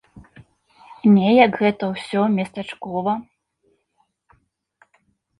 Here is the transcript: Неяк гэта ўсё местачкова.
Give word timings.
Неяк 1.17 1.53
гэта 1.63 1.83
ўсё 1.91 2.21
местачкова. 2.37 3.13